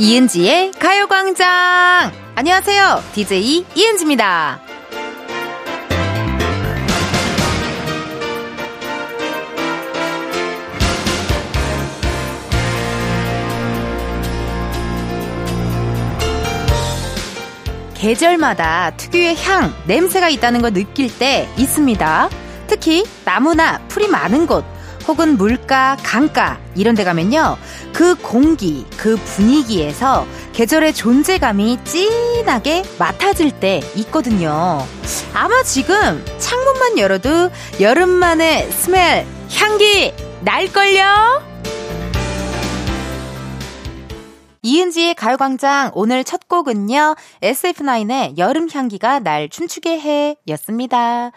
[0.00, 2.12] 이은지의 가요광장!
[2.36, 3.02] 안녕하세요.
[3.14, 4.60] DJ 이은지입니다.
[17.94, 22.28] 계절마다 특유의 향, 냄새가 있다는 걸 느낄 때 있습니다.
[22.68, 24.64] 특히 나무나 풀이 많은 곳,
[25.08, 27.56] 혹은 물가, 강가 이런 데 가면요.
[27.92, 34.86] 그 공기, 그 분위기에서 계절의 존재감이 진하게 맡아질 때 있거든요.
[35.32, 37.50] 아마 지금 창문만 열어도
[37.80, 40.12] 여름만의 스멜, 향기
[40.42, 41.47] 날걸요?
[44.62, 51.30] 이은지의 가요광장 오늘 첫 곡은요, SF9의 여름 향기가 날 춤추게 해 였습니다.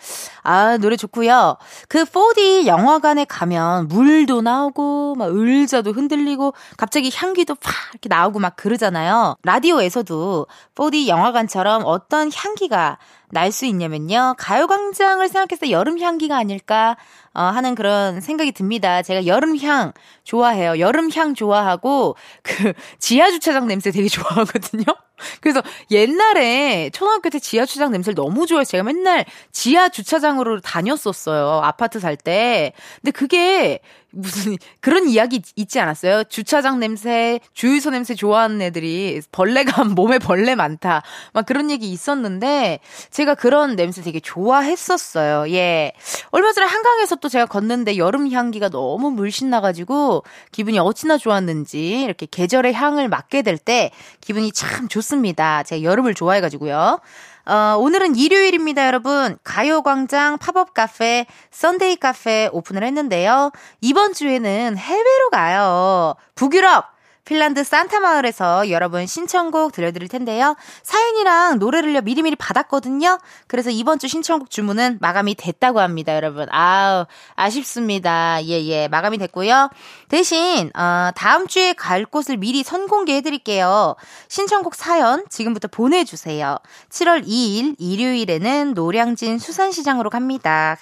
[0.44, 1.58] 아, 노래 좋고요.
[1.88, 8.55] 그 4D 영화관에 가면 물도 나오고, 막 의자도 흔들리고, 갑자기 향기도 팍 이렇게 나오고 막
[8.55, 9.35] 그러잖아요.
[9.44, 12.97] 라디오에서도 4D 영화관처럼 어떤 향기가
[13.31, 14.35] 날 수 있냐면요.
[14.37, 15.27] 가요광장을
[15.59, 16.97] 때 여름 향기가 아닐까
[17.33, 19.01] 어, 하는 그런 생각이 듭니다.
[19.01, 20.79] 제가 여름향 좋아해요.
[20.79, 24.83] 여름향 좋아하고 그 지하 주차장 냄새 되게 좋아하거든요.
[25.39, 31.61] 그래서 옛날에 초등학교 때 지하 주차장 냄새를 너무 좋아해서 제가 맨날 지하 주차장으로 다녔었어요.
[31.63, 32.73] 아파트 살 때.
[33.01, 33.79] 근데 그게
[34.11, 36.25] 무슨 그런 이야기 있지 않았어요?
[36.25, 41.01] 주차장 냄새, 주유소 냄새 좋아하는 애들이 벌레가 몸에 벌레 많다.
[41.33, 45.51] 막 그런 얘기 있었는데 제가 그런 냄새 되게 좋아했었어요.
[45.53, 45.93] 예.
[46.31, 52.27] 얼마 전에 한강에서 또 제가 걷는데 여름 향기가 너무 물씬 나가지고 기분이 어찌나 좋았는지 이렇게
[52.29, 55.61] 계절의 향을 맡게 될 때 기분이 참 좋습니다.
[55.61, 56.99] 제가 여름을 좋아해가지고요.
[57.45, 59.38] 어, 오늘은 일요일입니다, 여러분.
[59.44, 63.52] 가요광장 팝업 카페, 썬데이 카페 오픈을 했는데요.
[63.81, 66.16] 이번 주에는 해외로 가요.
[66.35, 66.91] 북유럽!
[67.25, 70.55] 핀란드 산타 마을에서 여러분 신청곡 들려드릴 텐데요.
[70.83, 73.19] 사연이랑 노래를 미리미리 받았거든요.
[73.47, 76.47] 그래서 이번 주 신청곡 주문은 마감이 됐다고 합니다, 여러분.
[76.51, 77.05] 아우,
[77.35, 78.43] 아쉽습니다.
[78.45, 78.87] 예, 예.
[78.87, 79.69] 마감이 됐고요.
[80.09, 83.95] 대신, 어, 다음 주에 갈 곳을 미리 선공개해 드릴게요.
[84.27, 86.57] 신청곡 사연 지금부터 보내주세요.
[86.89, 90.77] 7월 2일 일요일에는 노량진 수산시장으로 갑니다.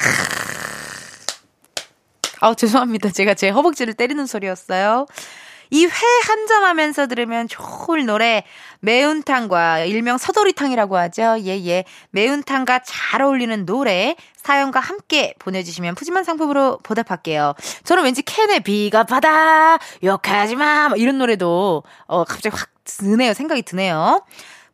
[2.41, 3.11] 아, 죄송합니다.
[3.11, 5.06] 제가 제 허벅지를 때리는 소리였어요.
[5.72, 5.90] 이 회
[6.28, 8.44] 한점 하면서 들으면 좋을 노래
[8.81, 11.38] 매운탕과 일명 서도리탕이라고 하죠.
[11.41, 11.84] 예, 예.
[12.12, 17.53] 매운탕과 잘 어울리는 노래 사연과 함께 보내주시면 푸짐한 상품으로 보답할게요.
[17.84, 23.34] 저는 왠지 캔의 비가 바다 욕하지 마 이런 노래도 어 갑자기 확 드네요.
[23.34, 24.24] 생각이 드네요.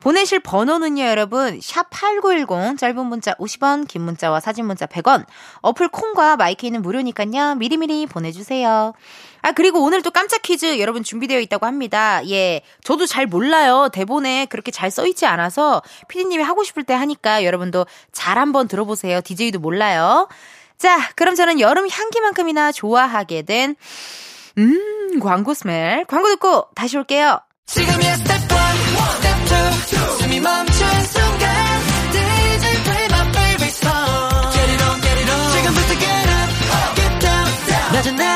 [0.05, 1.59] 보내실 번호는요, 여러분.
[1.63, 5.25] 샵 8910, 짧은 문자 50원, 긴 문자와 사진 문자 100원.
[5.63, 7.55] 어플 콩과 마이크는 무료니까요.
[7.55, 8.93] 미리미리 보내주세요.
[9.41, 12.21] 아, 그리고 오늘 또 깜짝 퀴즈 여러분 준비되어 있다고 합니다.
[12.29, 12.61] 예.
[12.83, 13.89] 저도 잘 몰라요.
[13.91, 19.21] 대본에 그렇게 잘 써있지 않아서 피디님이 하고 싶을 때 하니까 여러분도 잘 한번 들어보세요.
[19.21, 20.29] DJ도 몰라요.
[20.77, 23.75] 자, 그럼 저는 여름 향기만큼이나 좋아하게 된,
[24.59, 26.05] 음, 광고 스멜.
[26.07, 27.39] 광고 듣고 다시 올게요.
[27.65, 28.17] 지금이야
[37.95, 38.34] 낮은 아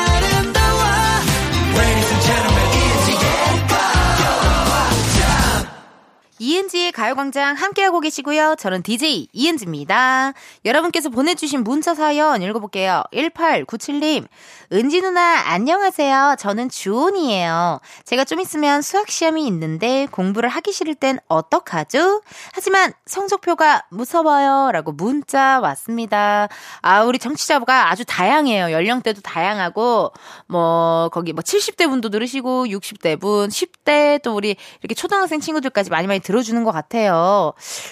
[7.00, 8.56] 가요광장 함께하고 계시고요.
[8.58, 10.34] 저는 DJ 이은지입니다.
[10.66, 13.04] 여러분께서 보내주신 문자 사연 읽어볼게요.
[13.14, 14.26] 1897님
[14.72, 16.36] 은지 누나, 안녕하세요.
[16.38, 17.80] 저는 주온이에요.
[18.04, 22.20] 제가 좀 있으면 수학 시험이 있는데 공부를 하기 싫을 땐 어떡하죠?
[22.52, 24.70] 하지만 성적표가 무서워요.
[24.70, 26.48] 라고 문자 왔습니다.
[26.82, 28.70] 아, 우리 정치자가 아주 다양해요.
[28.70, 30.12] 연령대도 다양하고,
[30.46, 36.06] 뭐, 거기 뭐 70대 분도 들으시고, 60대 분, 10대 또 우리 이렇게 초등학생 친구들까지 많이
[36.06, 36.89] 많이 들어주는 것 같아요.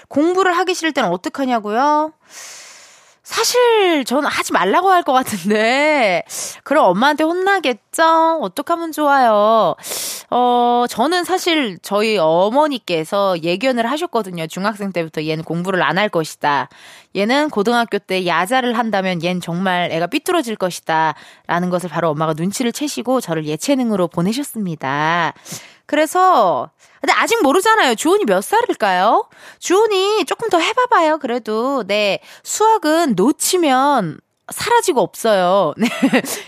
[0.08, 2.12] 공부를 하기 싫을 땐 어떡하냐고요?
[3.22, 6.22] 사실 저는 하지 말라고 할 것 같은데
[6.64, 8.38] 그럼 엄마한테 혼나겠죠?
[8.40, 9.74] 어떡하면 좋아요.
[10.30, 14.46] 어, 저는 사실 저희 어머니께서 예견을 하셨거든요.
[14.46, 16.68] 중학생 때부터 얘는 공부를 안 할 것이다.
[17.16, 21.14] 얘는 고등학교 때 야자를 한다면 얘는 정말 애가 삐뚤어질 것이다.
[21.46, 25.34] 라는 것을 바로 엄마가 눈치를 채시고 저를 예체능으로 보내셨습니다.
[25.88, 26.70] 그래서
[27.00, 27.94] 근데 아직 모르잖아요.
[27.94, 29.28] 주원이 몇 살일까요?
[29.58, 31.18] 주원이 조금 더 해봐봐요.
[31.18, 34.20] 그래도 네 수학은 놓치면
[34.52, 35.74] 사라지고 없어요.
[35.78, 35.88] 네.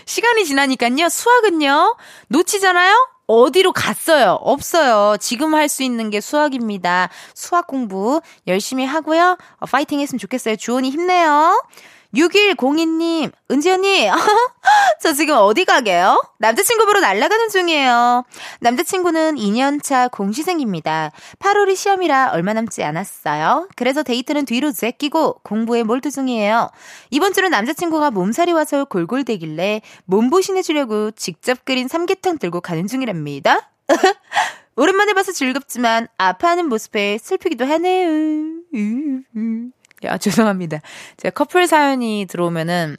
[0.05, 1.09] 시간이 지나니까요.
[1.09, 1.97] 수학은요.
[2.27, 3.07] 놓치잖아요?
[3.27, 4.37] 어디로 갔어요?
[4.41, 5.17] 없어요.
[5.17, 7.09] 지금 할 수 있는 게 수학입니다.
[7.33, 9.37] 수학 공부 열심히 하고요.
[9.59, 10.55] 어, 파이팅 했으면 좋겠어요.
[10.57, 11.63] 주원이 힘내요.
[12.15, 14.09] 6102님, 은지 언니,
[15.01, 16.21] 저 지금 어디 가게요?
[16.39, 18.25] 남자친구 보러 날아가는 중이에요.
[18.59, 21.11] 남자친구는 2년차 공시생입니다.
[21.39, 23.69] 8월이 시험이라 얼마 남지 않았어요.
[23.75, 26.69] 그래서 데이트는 뒤로 제끼고 공부에 몰두 중이에요.
[27.11, 33.71] 이번 주는 남자친구가 몸살이 와서 골골대길래 몸보신해주려고 직접 끓인 삼계탕 들고 가는 중이랍니다.
[34.75, 38.09] 오랜만에 봐서 즐겁지만 아파하는 모습에 슬프기도 하네요.
[40.03, 40.81] 야, 죄송합니다.
[41.17, 42.97] 제가 커플 사연이 들어오면은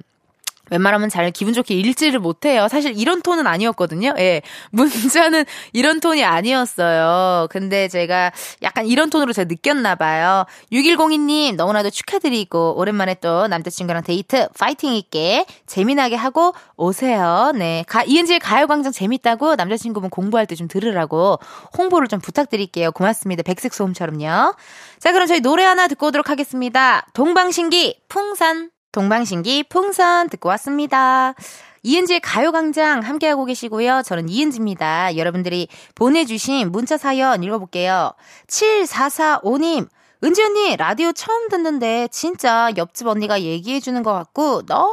[0.72, 2.68] 웬만하면 잘 기분 좋게 읽지를 못해요.
[2.68, 4.14] 사실 이런 톤은 아니었거든요.
[4.18, 4.40] 예.
[4.70, 7.48] 문자는 이런 톤이 아니었어요.
[7.50, 8.32] 근데 제가
[8.62, 10.46] 약간 이런 톤으로 제가 느꼈나 봐요.
[10.72, 17.52] 6102님, 너무나도 축하드리고, 오랜만에 또 남자친구랑 데이트 파이팅 있게 재미나게 하고 오세요.
[17.54, 17.84] 네.
[17.86, 21.38] 가, 이은지의 가요광장 재밌다고 남자친구분 공부할 때 좀 들으라고
[21.76, 22.92] 홍보를 좀 부탁드릴게요.
[22.92, 23.42] 고맙습니다.
[23.42, 24.54] 백색 소음처럼요.
[25.00, 27.06] 자, 그럼 저희 노래 하나 듣고 오도록 하겠습니다.
[27.14, 28.70] 동방신기, 풍산.
[28.92, 31.34] 동방신기 풍선 듣고 왔습니다.
[31.82, 34.02] 이은지의 가요광장 함께하고 계시고요.
[34.04, 35.16] 저는 이은지입니다.
[35.16, 38.12] 여러분들이 보내주신 문자 사연 읽어볼게요.
[38.46, 39.88] 7445님,
[40.22, 44.92] 은지 언니, 라디오 처음 듣는데 진짜 옆집 언니가 얘기해주는 것 같고 너무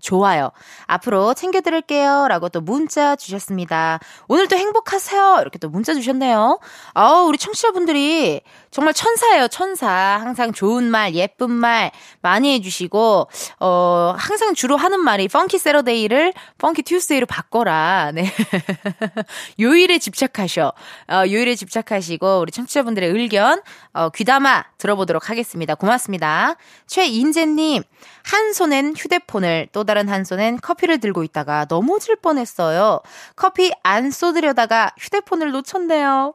[0.00, 0.50] 좋아요.
[0.86, 2.26] 앞으로 챙겨드릴게요.
[2.28, 4.00] 라고 또 문자 주셨습니다.
[4.28, 5.38] 오늘도 행복하세요.
[5.40, 6.58] 이렇게 또 문자 주셨네요.
[6.94, 8.40] 아우, 우리 청취자분들이
[8.70, 9.88] 정말 천사예요, 천사.
[9.88, 11.90] 항상 좋은 말, 예쁜 말
[12.20, 13.28] 많이 해주시고,
[13.60, 18.12] 어, 항상 주로 하는 말이 펑키 세러데이를 펑키 튜스데이로 바꿔라.
[18.14, 18.32] 네.
[19.58, 20.72] 요일에 집착하셔.
[21.08, 23.60] 어, 요일에 집착하시고, 우리 청취자분들의 의견,
[23.92, 25.74] 어, 귀담아 들어보도록 하겠습니다.
[25.74, 26.56] 고맙습니다.
[26.86, 27.82] 최인재님,
[28.24, 33.00] 한 손엔 휴대폰을, 또 다른 한 손엔 커피를 들고 있다가 넘어질 뻔했어요.
[33.36, 36.34] 커피 안 쏟으려다가 휴대폰을 놓쳤네요.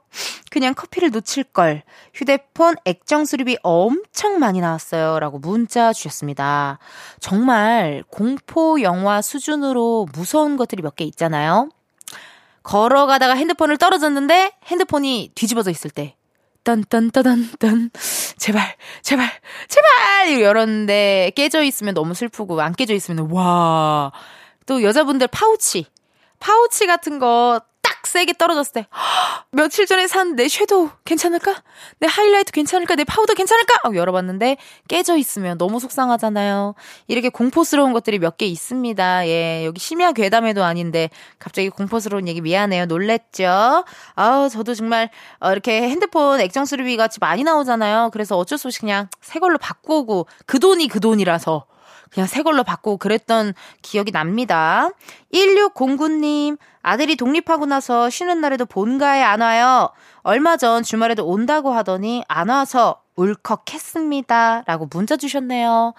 [0.51, 1.83] 그냥 커피를 놓칠 걸.
[2.13, 5.19] 휴대폰 액정 수립이 엄청 많이 나왔어요.
[5.19, 6.79] 라고 문자 주셨습니다.
[7.19, 11.69] 정말 공포 영화 수준으로 무서운 것들이 몇 개 있잖아요.
[12.63, 16.15] 걸어가다가 핸드폰을 떨어졌는데 핸드폰이 뒤집어져 있을 때.
[16.65, 17.91] 딴딴따단딴.
[18.37, 19.29] 제발 제발
[19.69, 20.29] 제발!
[20.37, 24.11] 이러는데 깨져 있으면 너무 슬프고 안 깨져 있으면 와.
[24.65, 25.85] 또 여자분들 파우치.
[26.39, 27.61] 파우치 같은 거
[28.05, 28.87] 딱 세게 떨어졌을 때
[29.51, 31.63] 며칠 전에 산 내 섀도우 괜찮을까?
[31.99, 32.95] 내 하이라이트 괜찮을까?
[32.95, 33.75] 내 파우더 괜찮을까?
[33.83, 34.57] 하고 열어봤는데
[34.87, 36.75] 깨져 있으면 너무 속상하잖아요.
[37.07, 39.27] 이렇게 공포스러운 것들이 몇 개 있습니다.
[39.27, 41.09] 예, 여기 심야 괴담에도 아닌데
[41.39, 42.85] 갑자기 공포스러운 얘기 미안해요.
[42.85, 43.85] 놀랬죠?
[44.15, 45.09] 아우 저도 정말
[45.39, 48.09] 어, 이렇게 핸드폰 액정 수리비 같이 많이 나오잖아요.
[48.11, 51.65] 그래서 어쩔 수 없이 그냥 새 걸로 바꾸고 그 돈이 그 돈이라서
[52.11, 54.89] 그냥 새 걸로 바꾸고 그랬던 기억이 납니다.
[55.33, 59.89] 1609님, 아들이 독립하고 나서 쉬는 날에도 본가에 안 와요.
[60.21, 64.63] 얼마 전 주말에도 온다고 하더니 안 와서 울컥했습니다.
[64.65, 65.93] 라고 문자 주셨네요.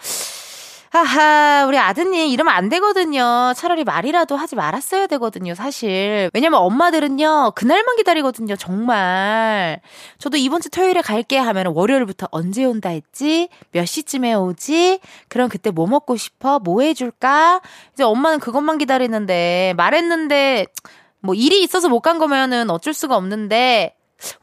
[0.97, 3.53] 하하, 우리 아드님 이러면 안 되거든요.
[3.55, 6.31] 차라리 말이라도 하지 말았어야 되거든요, 사실.
[6.33, 9.81] 왜냐면 엄마들은요, 그날만 기다리거든요, 정말.
[10.19, 13.49] 저도 이번 주 토요일에 갈게 하면 월요일부터 언제 온다 했지?
[13.73, 15.01] 몇 시쯤에 오지?
[15.29, 16.59] 그럼 그때 뭐 먹고 싶어?
[16.61, 17.61] 뭐 해줄까?
[17.93, 20.67] 이제 엄마는 그것만 기다리는데, 말했는데,
[21.21, 23.95] 뭐 일이 있어서 못 간 거면은 어쩔 수가 없는데,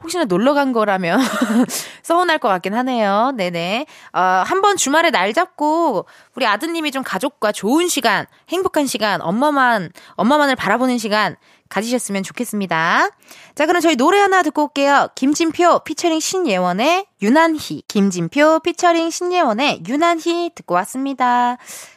[0.02, 1.20] 혹시나 놀러 간 거라면
[2.02, 3.32] 서운할 것 같긴 하네요.
[3.36, 3.86] 네네.
[4.12, 10.56] 어, 한번 주말에 날 잡고 우리 아드님이 좀 가족과 좋은 시간, 행복한 시간, 엄마만, 엄마만을
[10.56, 11.36] 바라보는 시간
[11.68, 13.08] 가지셨으면 좋겠습니다.
[13.54, 15.08] 자, 그럼 저희 노래 하나 듣고 올게요.
[15.16, 17.82] 김진표 피처링 신예원의 유난히.
[17.88, 21.56] 김진표 피처링 신예원의 유난히 듣고 왔습니다.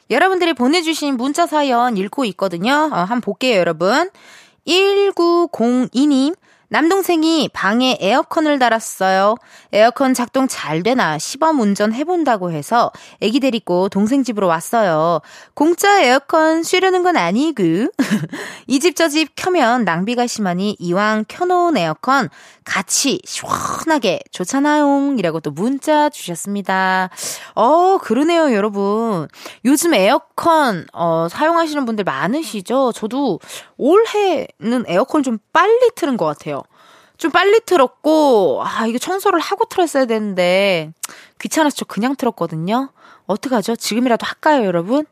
[0.09, 2.89] 여러분들이 보내주신 문자 사연 읽고 있거든요.
[2.91, 4.09] 어, 한번 볼게요, 여러분.
[4.65, 6.35] 1902님.
[6.69, 9.35] 남동생이 방에 에어컨을 달았어요.
[9.71, 15.21] 에어컨 작동 잘 되나 시범 운전 해본다고 해서 애기 데리고 동생 집으로 왔어요.
[15.53, 17.63] 공짜 에어컨 쉬려는 건 아니고
[18.67, 22.29] 이집저집 켜면 낭비가 심하니 이왕 켜놓은 에어컨
[22.67, 25.15] 같이 시원하게 좋잖아요.
[25.17, 27.09] 이라고 또 문자 주셨습니다.
[27.55, 29.29] 어, 그러네요, 여러분.
[29.63, 32.91] 요즘 에어컨, 어, 사용하시는 분들 많으시죠?
[32.91, 33.39] 저도
[33.77, 36.56] 올해는 에어컨 좀 빨리 트는 것 같아요.
[37.17, 40.91] 좀 빨리 틀었고, 아, 이게 청소를 하고 틀었어야 되는데,
[41.39, 42.89] 귀찮아서 저 그냥 틀었거든요?
[43.25, 43.75] 어떡하죠?
[43.75, 45.05] 지금이라도 할까요, 여러분?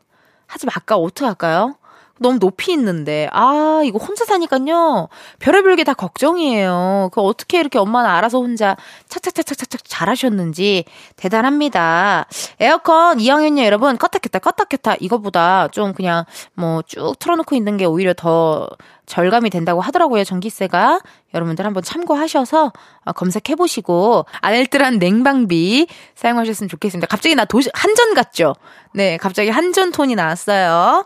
[0.46, 0.96] 하지 말까?
[0.96, 1.76] 어떡할까요?
[2.18, 3.28] 너무 높이 있는데.
[3.32, 5.08] 아, 이거 혼자 사니까요.
[5.38, 7.10] 별의별 게 다 걱정이에요.
[7.12, 8.76] 그 어떻게 이렇게 엄마는 알아서 혼자
[9.08, 10.84] 착착착착착착 잘하셨는지
[11.16, 12.26] 대단합니다.
[12.60, 17.84] 에어컨 2학년녀 여러분 껐다 켰다 껐다 켰다 이거보다 좀 그냥 뭐 쭉 틀어놓고 있는 게
[17.84, 18.68] 오히려 더
[19.06, 20.98] 절감이 된다고 하더라고요, 전기세가.
[21.34, 22.72] 여러분들 한번 참고하셔서
[23.04, 27.06] 어, 검색해 보시고, 알뜰한 냉방비 사용하셨으면 좋겠습니다.
[27.06, 28.54] 갑자기 나 도시, 한전 같죠?
[28.94, 31.04] 네, 갑자기 한전 톤이 나왔어요.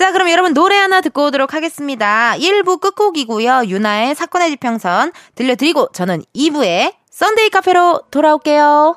[0.00, 2.34] 자, 그럼 여러분 노래 하나 듣고 오도록 하겠습니다.
[2.38, 3.64] 1부 끝곡이고요.
[3.66, 8.96] 윤하의 사건의 지평선 들려드리고, 저는 2부에 썬데이 카페로 돌아올게요.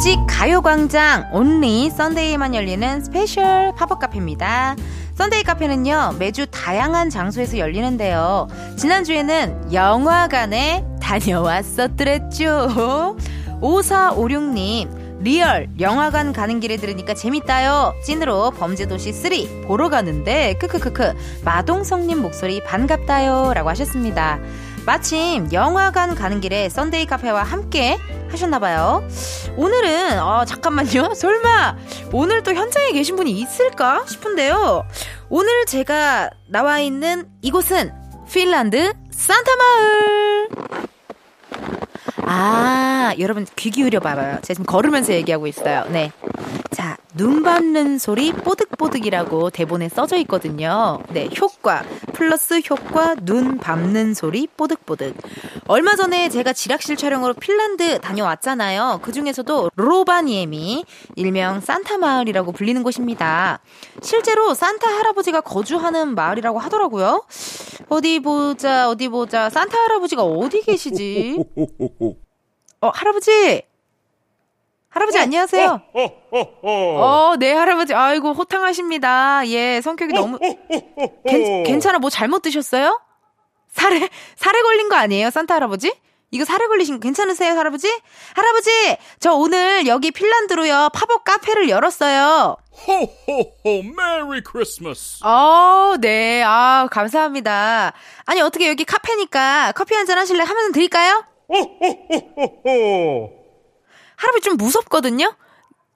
[0.00, 4.74] 오직 가요광장 only Sunday만 열리는 special 팝업 카페입니다.
[5.16, 8.48] 썬데이 카페는요, 매주 다양한 장소에서 열리는데요.
[8.78, 13.14] 지난주에는 영화관에 다녀왔었더랬죠.
[13.60, 17.92] 5456님, real 영화관 가는 길에 들으니까 재밌다요.
[18.02, 21.12] 찐으로 범죄도시 3 보러 가는데 크크크크
[21.44, 24.40] 마동석님 목소리 반갑다요 라고 하셨습니다.
[24.86, 27.98] 마침 영화관 가는 길에 썬데이 카페와 함께
[28.30, 29.06] 하셨나봐요.
[29.56, 31.14] 오늘은, 어, 잠깐만요.
[31.16, 31.76] 설마,
[32.12, 34.86] 오늘 또 현장에 계신 분이 있을까 싶은데요.
[35.28, 37.92] 오늘 제가 나와 있는 이곳은
[38.32, 40.48] 핀란드 산타마을.
[42.24, 44.34] 아, 여러분 귀 기울여 봐봐요.
[44.42, 45.84] 제가 지금 걸으면서 얘기하고 있어요.
[45.88, 46.12] 네.
[46.70, 51.00] 자, 눈 밟는 소리 뽀득뽀득이라고 대본에 써져 있거든요.
[51.08, 51.82] 네, 효과.
[52.12, 55.16] 플러스 효과, 눈 밟는 소리 뽀득뽀득.
[55.66, 59.00] 얼마 전에 제가 지락실 촬영으로 핀란드 다녀왔잖아요.
[59.02, 60.84] 그 중에서도 로바니엠이
[61.16, 63.58] 일명 산타 마을이라고 불리는 곳입니다.
[64.02, 67.24] 실제로 산타 할아버지가 거주하는 마을이라고 하더라고요.
[67.88, 69.50] 어디 보자, 어디 보자.
[69.50, 71.38] 산타 할아버지가 어디 계시지?
[72.82, 73.69] 어, 할아버지!
[74.90, 75.80] 할아버지 어, 안녕하세요.
[75.94, 76.00] 어,
[76.32, 77.94] 어, 어, 네 할아버지.
[77.94, 79.46] 아이고 호탕하십니다.
[79.46, 80.38] 예, 성격이 너무
[81.26, 81.98] 괜, 괜찮아.
[82.00, 83.00] 뭐 잘못 드셨어요?
[83.68, 85.92] 사레 사레 걸린 거 아니에요, 산타 할아버지?
[86.32, 87.88] 이거 사레 걸리신 거 괜찮으세요, 할아버지?
[88.34, 88.70] 할아버지,
[89.20, 92.56] 저 오늘 여기 핀란드로요 팝업 카페를 열었어요.
[92.86, 95.24] 호호호, Merry Christmas.
[95.24, 97.92] 어, 네, 아 감사합니다.
[98.26, 100.42] 아니 어떻게 여기 카페니까 커피 한 잔 하실래?
[100.42, 101.24] 한번 드릴까요?
[101.48, 103.39] 호호호호호.
[104.20, 105.34] 할아버지 좀 무섭거든요?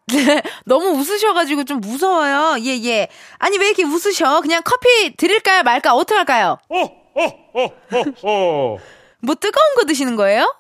[0.07, 2.57] 네, 너무 웃으셔가지고 좀 무서워요.
[2.65, 3.09] 예, 예.
[3.39, 4.41] 아니, 왜 이렇게 웃으셔?
[4.41, 5.95] 그냥 커피 드릴까요, 말까?
[5.95, 6.59] 어떡할까요?
[6.69, 8.79] 어, 어, 어, 어, 어.
[9.21, 10.55] 뭐 뜨거운 거 드시는 거예요?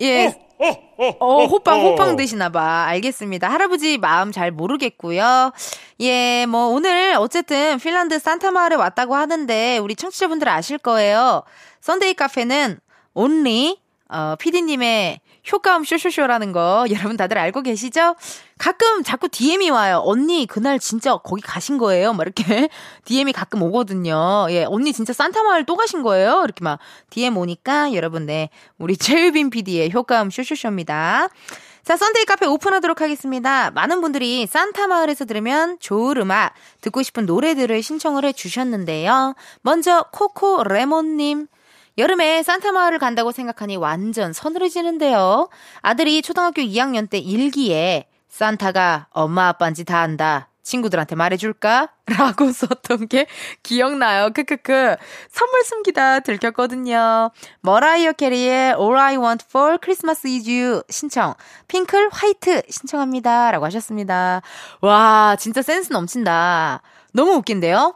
[0.00, 0.26] 예.
[0.58, 0.66] 어,
[0.98, 2.86] 어, 어 호빵, 호빵 드시나봐.
[2.86, 3.50] 알겠습니다.
[3.50, 5.52] 할아버지 마음 잘 모르겠고요.
[6.00, 11.42] 예, 뭐, 오늘 어쨌든 핀란드 산타마을에 왔다고 하는데, 우리 청취자분들 아실 거예요.
[11.80, 12.78] 썬데이 카페는
[13.14, 15.20] only, 어, 피디님의
[15.50, 18.16] 효과음 쇼쇼쇼라는 거 여러분 다들 알고 계시죠?
[18.58, 20.00] 가끔 자꾸 DM이 와요.
[20.04, 22.12] 언니 그날 진짜 거기 가신 거예요?
[22.12, 22.68] 막 이렇게
[23.04, 24.46] DM이 가끔 오거든요.
[24.50, 26.42] 예, 언니 진짜 산타마을 또 가신 거예요?
[26.44, 26.78] 이렇게 막
[27.10, 31.28] DM 오니까 여러분 네 우리 최유빈 PD의 효과음 쇼쇼쇼입니다.
[31.84, 33.70] 자, 썬데이 카페 오픈하도록 하겠습니다.
[33.70, 39.34] 많은 분들이 산타 마을에서 들으면 좋을 음악, 듣고 싶은 노래들을 신청을 해 주셨는데요.
[39.60, 41.46] 먼저 코코 레몬님,
[41.96, 45.48] 여름에 산타마을을 간다고 생각하니 완전 서늘해지는데요.
[45.80, 50.48] 아들이 초등학교 2학년 때 일기에 산타가 엄마 아빠인지 다 안다.
[50.64, 51.90] 친구들한테 말해줄까?
[52.06, 53.26] 라고 썼던 게
[53.62, 54.30] 기억나요.
[54.30, 54.96] 크크크.
[55.30, 57.30] 선물 숨기다 들켰거든요.
[57.60, 61.34] 머라이어 캐리의 All I Want for Christmas is You 신청.
[61.68, 63.52] 핑클 화이트 신청합니다.
[63.52, 64.42] 라고 하셨습니다.
[64.80, 66.80] 와, 진짜 센스 넘친다.
[67.12, 67.94] 너무 웃긴데요?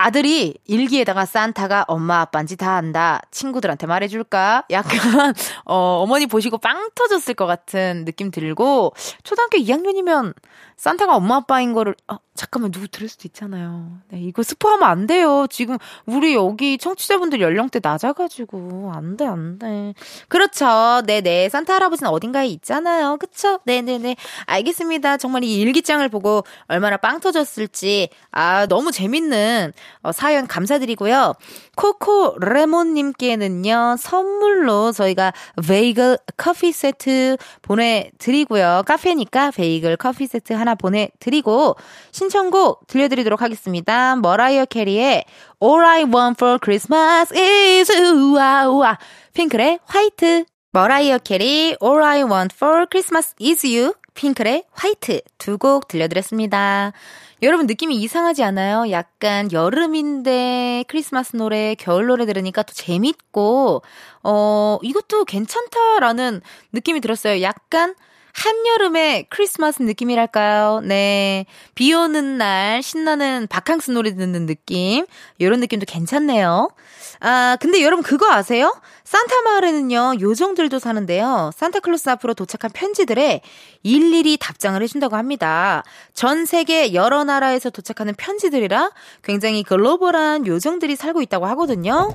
[0.00, 3.20] 아들이 일기에다가 산타가 엄마 아빠인지 다 안다.
[3.32, 4.62] 친구들한테 말해줄까?
[4.70, 4.92] 약간,
[5.66, 10.34] 어, 어머니 보시고 빵 터졌을 것 같은 느낌 들고, 초등학교 2학년이면
[10.76, 13.98] 산타가 엄마 아빠인 거를, 어, 잠깐만, 누구 들을 수도 있잖아요.
[14.10, 15.48] 네, 이거 스포하면 안 돼요.
[15.50, 15.76] 지금,
[16.06, 19.92] 우리 여기 청취자분들 연령대 낮아가지고, 안 돼, 안 돼.
[20.28, 21.02] 그렇죠.
[21.04, 21.20] 네네.
[21.22, 21.48] 네.
[21.48, 23.16] 산타 할아버지는 어딘가에 있잖아요.
[23.16, 23.58] 그쵸?
[23.64, 23.98] 네네네.
[23.98, 24.16] 네, 네.
[24.46, 25.16] 알겠습니다.
[25.16, 31.34] 정말 이 일기장을 보고 얼마나 빵 터졌을지, 아, 너무 재밌는, 어, 사연 감사드리고요.
[31.74, 35.32] 코코 레몬님께는요, 선물로 저희가
[35.66, 38.84] 베이글 커피 세트 보내드리고요.
[38.86, 41.74] 카페니까 베이글 커피 세트 하나 보내드리고,
[42.12, 44.16] 신청곡 들려드리도록 하겠습니다.
[44.16, 45.24] 머라이어 캐리의
[45.62, 48.98] All I Want for Christmas is 우아우아
[49.34, 55.88] 핑클의 화이트 머라이어 캐리 All I Want for Christmas is You 핑클의 화이트 두 곡
[55.88, 56.92] 들려드렸습니다.
[57.40, 58.90] 여러분 느낌이 이상하지 않아요?
[58.90, 63.82] 약간 여름인데 크리스마스 노래, 겨울 노래 들으니까 또 재밌고,
[64.24, 66.40] 어, 이것도 괜찮다라는
[66.72, 67.40] 느낌이 들었어요.
[67.42, 67.94] 약간
[68.38, 70.80] 한여름의 크리스마스 느낌이랄까요?
[70.84, 71.44] 네.
[71.74, 75.06] 비 오는 날 신나는 바캉스 노래 듣는 느낌.
[75.38, 76.70] 이런 느낌도 괜찮네요.
[77.18, 78.72] 아, 근데 여러분 그거 아세요?
[79.02, 81.50] 산타 마을에는요, 요정들도 사는데요.
[81.56, 83.40] 산타클로스 앞으로 도착한 편지들에
[83.82, 85.82] 일일이 답장을 해준다고 합니다.
[86.14, 88.92] 전 세계 여러 나라에서 도착하는 편지들이라
[89.24, 92.14] 굉장히 글로벌한 요정들이 살고 있다고 하거든요.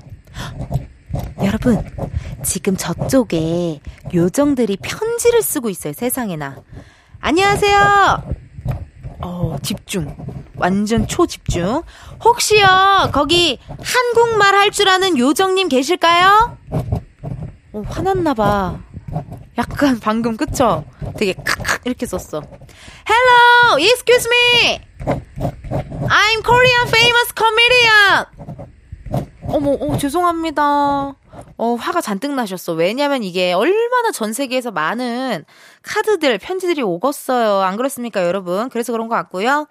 [1.43, 1.83] 여러분,
[2.43, 3.79] 지금 저쪽에
[4.13, 6.57] 요정들이 편지를 쓰고 있어요, 세상에나.
[7.19, 8.23] 안녕하세요!
[9.21, 10.15] 어, 집중.
[10.55, 11.83] 완전 초집중.
[12.23, 16.57] 혹시요, 거기 한국말 할 줄 아는 요정님 계실까요?
[17.73, 18.79] 어, 화났나봐.
[19.57, 20.83] 약간 방금, 그쵸?
[21.17, 22.41] 되게 칵칵 이렇게 썼어.
[23.07, 23.77] Hello!
[23.79, 24.79] Excuse me!
[25.05, 28.25] I'm Korean famous comedian!
[29.53, 30.63] 어머, 어, 죄송합니다.
[31.57, 32.73] 어, 화가 잔뜩 나셨어.
[32.73, 35.45] 왜냐면 이게 얼마나 전 세계에서 많은
[35.83, 37.61] 카드들, 편지들이 오갔어요.
[37.61, 38.69] 안 그렇습니까, 여러분?
[38.69, 39.67] 그래서 그런 것 같고요.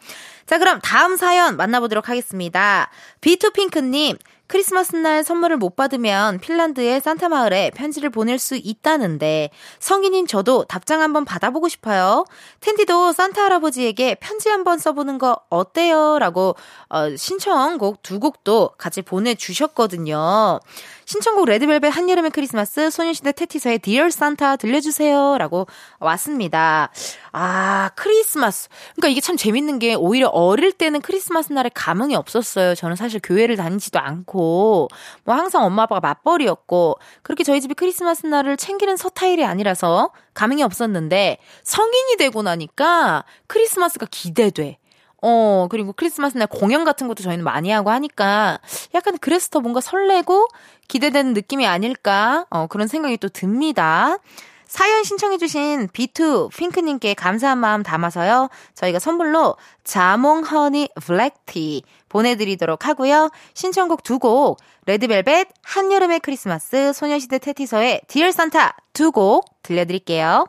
[0.46, 2.90] 자, 그럼 다음 사연 만나보도록 하겠습니다.
[3.22, 4.18] 비투핑크님,
[4.52, 11.00] 크리스마스 날 선물을 못 받으면 핀란드의 산타 마을에 편지를 보낼 수 있다는데 성인인 저도 답장
[11.00, 12.26] 한번 받아보고 싶어요.
[12.60, 16.18] 텐디도 산타 할아버지에게 편지 한번 써보는 거 어때요?
[16.18, 16.54] 라고
[16.90, 20.60] 어, 신청곡 두 곡도 같이 보내주셨거든요.
[21.04, 25.36] 신청곡 레드벨벳 한여름의 크리스마스 소녀시대 테티서의 Dear Santa 들려주세요.
[25.38, 25.66] 라고
[25.98, 26.90] 왔습니다.
[27.32, 28.68] 아, 크리스마스.
[28.94, 32.74] 그러니까 이게 참 재밌는 게 오히려 어릴 때는 크리스마스 날에 감흥이 없었어요.
[32.74, 34.88] 저는 사실 교회를 다니지도 않고,
[35.24, 41.38] 뭐 항상 엄마 아빠가 맞벌이였고, 그렇게 저희 집이 크리스마스 날을 챙기는 서타일이 아니라서 감흥이 없었는데,
[41.64, 44.78] 성인이 되고 나니까 크리스마스가 기대돼.
[45.22, 48.58] 어, 그리고 크리스마스 날 공연 같은 것도 저희는 많이 하고 하니까
[48.94, 50.48] 약간 그래서 더 뭔가 설레고
[50.88, 54.18] 기대되는 느낌이 아닐까, 어, 그런 생각이 또 듭니다.
[54.66, 58.48] 사연 신청해주신 비투 핑크님께 감사한 마음 담아서요.
[58.74, 63.30] 저희가 선물로 자몽 honey black tea 보내드리도록 하고요.
[63.52, 70.46] 신청곡 두 곡, 레드벨벳, 한여름의 크리스마스, 소녀시대 태티서의 Dear Santa 두 곡 들려드릴게요.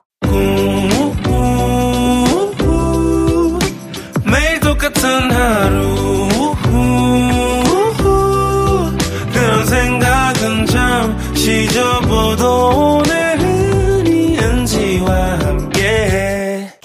[5.03, 6.55] 같은 하루
[9.33, 13.03] 그런 생각은 잠시 접어도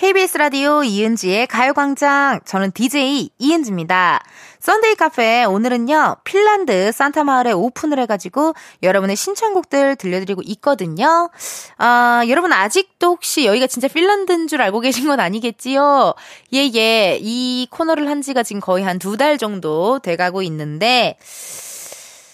[0.08, 2.40] KBS 라디오 이은지의 가요광장.
[2.44, 4.20] 저는 DJ 이은지입니다.
[4.68, 8.52] 썬데이 카페 오늘은요, 핀란드 산타 마을에 오픈을 해가지고
[8.82, 11.30] 여러분의 신청곡들 들려드리고 있거든요.
[11.78, 16.12] 아, 여러분 아직도 혹시 여기가 진짜 핀란드인 줄 알고 계신 건 아니겠지요?
[16.52, 17.18] 예, 예.
[17.18, 21.16] 이 코너를 한 지가 지금 거의 한 두 달 정도 돼가고 있는데,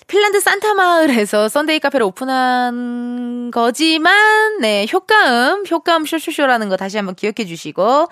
[0.07, 7.47] 핀란드 산타 마을에서 썬데이 카페를 오픈한 거지만, 네, 효과음, 효과음 쇼쇼쇼라는 거 다시 한번 기억해
[7.47, 8.09] 주시고,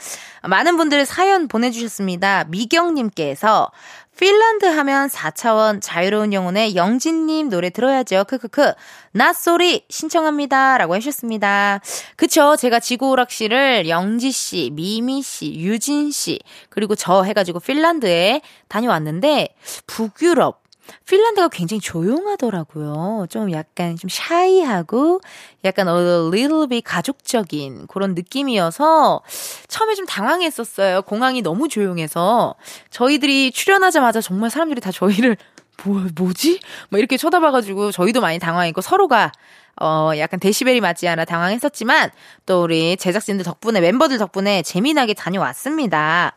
[0.49, 2.45] 많은 분들 사연 보내주셨습니다.
[2.49, 3.71] 미경님께서,
[4.18, 8.25] 핀란드 하면 4차원 자유로운 영혼의 영지님 노래 들어야죠.
[8.29, 8.75] 크크크.
[9.12, 10.79] Not Sorry 신청합니다.
[10.79, 11.81] 라고 하셨습니다.
[12.16, 12.57] 그쵸.
[12.57, 19.55] 제가 지구오락실을 영지씨, 미미씨, 유진씨, 그리고 저 해가지고 핀란드에 다녀왔는데,
[19.87, 20.62] 북유럽,
[21.09, 23.27] 핀란드가 굉장히 조용하더라고요.
[23.31, 25.21] 좀 약간 좀 샤이하고
[25.64, 29.21] 약간 a little bit 가족적인 그런 느낌이어서
[29.68, 31.03] 처음에 좀 당황했었어요.
[31.03, 32.55] 공항이 너무 조용해서
[32.90, 35.37] 저희들이 출연하자마자 정말 사람들이 다 저희를
[35.85, 36.61] 뭐, 뭐지?
[36.90, 39.33] 뭐 이렇게 쳐다봐가지고 저희도 많이 당황했고 서로가
[39.81, 42.11] 어, 약간 데시벨이 맞지 않아 당황했었지만
[42.45, 46.37] 또 우리 제작진들 덕분에 멤버들 덕분에 재미나게 다녀왔습니다.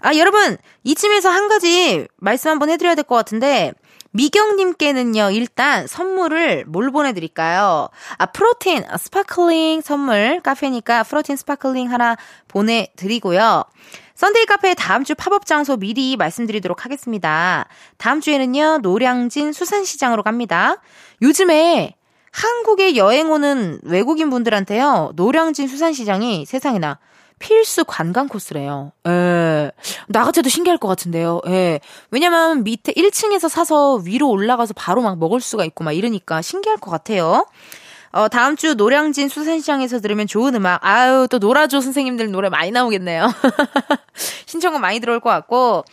[0.00, 3.72] 아, 여러분, 이쯤에서 한 가지 말씀 한번 해드려야 될 것 같은데,
[4.14, 7.88] 미경님께는요, 일단 선물을 뭘 보내드릴까요?
[8.16, 13.64] 아, 프로틴, sparkling 선물, 카페니까 프로틴 sparkling 하나 보내드리고요.
[14.14, 17.66] 썬데이 카페 다음 주 팝업 장소 미리 말씀드리도록 하겠습니다.
[17.96, 20.76] 다음 주에는요, 노량진 수산시장으로 갑니다.
[21.20, 21.96] 요즘에
[22.30, 27.00] 한국에 여행 오는 외국인 분들한테요, 노량진 수산시장이 세상에나
[27.44, 28.92] 필수 관광 코스래요.
[29.06, 29.70] 예.
[30.08, 31.42] 나 같아도 신기할 것 같은데요.
[31.48, 31.78] 예.
[32.10, 36.90] 왜냐면 밑에 1층에서 사서 위로 올라가서 바로 막 먹을 수가 있고 막 이러니까 신기할 것
[36.90, 37.46] 같아요.
[38.12, 40.82] 어, 다음 주 노량진 수산시장에서 들으면 좋은 음악.
[40.82, 43.28] 아유, 또 노라조 선생님들 노래 많이 나오겠네요.
[44.46, 45.84] 신청은 많이 들어올 것 같고.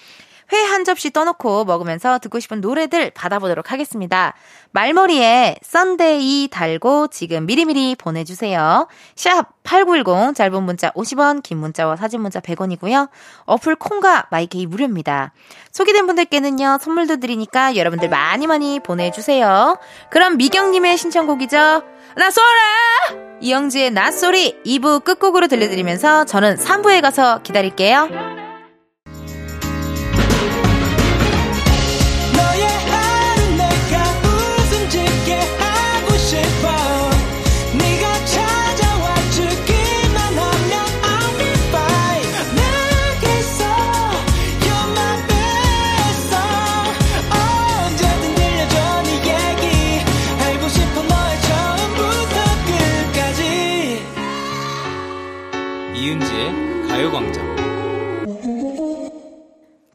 [0.52, 4.34] 회 한 접시 떠놓고 먹으면서 듣고 싶은 노래들 받아보도록 하겠습니다.
[4.72, 8.88] 말머리에 썬데이 달고 지금 미리미리 보내주세요.
[9.16, 13.10] 샵 8910 짧은 문자 50원 긴 문자와 사진 문자 100원이고요.
[13.46, 15.34] 어플 콩과 마이케이 무료입니다.
[15.72, 19.78] 소개된 분들께는요 선물도 드리니까 여러분들 많이 많이 보내주세요.
[20.10, 21.84] 그럼 미경님의 신청곡이죠.
[22.16, 23.32] 나쏘라!
[23.42, 28.41] 이영지의 나소리 2부 끝곡으로 들려드리면서 저는 3부에 가서 기다릴게요.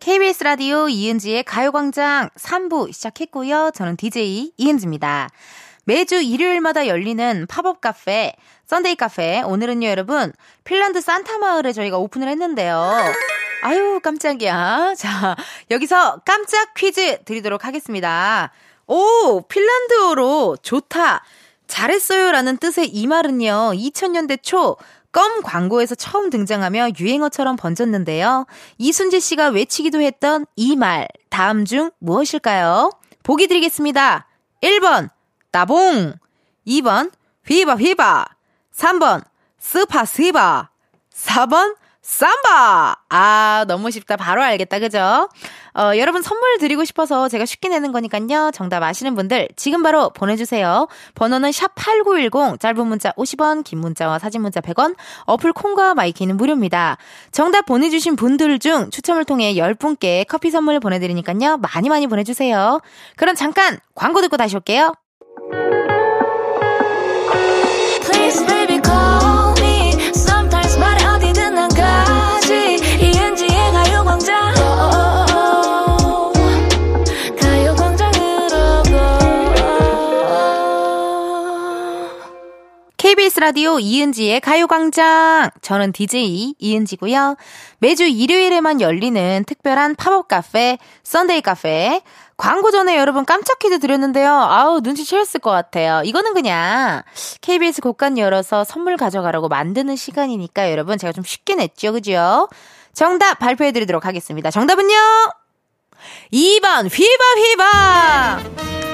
[0.07, 3.73] KBS 라디오 이은지의 가요광장 3부 시작했고요.
[3.75, 5.31] 저는 DJ 이은지입니다.
[5.83, 9.43] 매주 일요일마다 열리는 팝업 카페, 썬데이 카페.
[9.43, 12.79] 오늘은요, 여러분, 핀란드 산타 마을에 저희가 오픈을 했는데요.
[13.65, 14.95] 아유, 깜짝이야.
[14.97, 15.35] 자,
[15.73, 18.53] 여기서 깜짝 퀴즈 드리도록 하겠습니다.
[18.87, 21.25] 오, 핀란드어로 좋다,
[21.67, 24.77] 잘했어요 라는 뜻의 이 말은요, 2000년대 초
[25.17, 28.45] 껌 광고에서 처음 등장하며 유행어처럼 번졌는데요.
[28.77, 32.91] 이순재 씨가 외치기도 했던 이 말, 다음 중 무엇일까요?
[33.23, 34.27] 보기 드리겠습니다.
[34.63, 35.09] 1번,
[35.51, 36.13] 따봉.
[36.67, 37.13] 2번,
[37.49, 38.27] 휘바 휘바.
[38.75, 39.25] 3번,
[39.59, 40.69] 스파 스바.
[41.15, 42.97] 4번, 삼바!
[43.09, 44.17] 아, 너무 쉽다.
[44.17, 44.79] 바로 알겠다.
[44.81, 45.31] 그죠?
[45.77, 48.51] 어, 여러분 선물 드리고 싶어서 제가 쉽게 내는 거니까요.
[48.55, 50.89] 정답 아시는 분들 지금 바로 보내주세요.
[51.15, 56.97] 번호는 샵8910, 짧은 문자 50원, 긴 문자와 사진 문자 100원, 어플 콩과 마이키는 무료입니다.
[57.31, 61.59] 정답 보내주신 분들 중 추첨을 통해 10분께 커피 선물 보내드리니까요.
[61.59, 62.81] 많이 많이 보내주세요.
[63.17, 64.95] 그럼 잠깐 광고 듣고 다시 올게요.
[68.03, 68.81] Please baby
[83.41, 85.51] 라디오 이은지의 가요광장.
[85.61, 87.37] 저는 DJ 이은지고요.
[87.79, 92.03] 매주 일요일에만 열리는 특별한 팝업 카페, 썬데이 카페.
[92.37, 94.31] 광고 전에 여러분 깜짝 퀴즈 드렸는데요.
[94.31, 96.03] 아우, 눈치채셨을 것 같아요.
[96.05, 97.03] 이거는 그냥
[97.41, 101.93] KBS 곡간 열어서 선물 가져가라고 만드는 시간이니까 여러분 제가 좀 쉽게 냈죠.
[101.93, 102.49] 그죠?
[102.93, 104.51] 정답 발표해 드리도록 하겠습니다.
[104.51, 104.95] 정답은요?
[106.33, 108.86] 2번, hyvä, hyvä!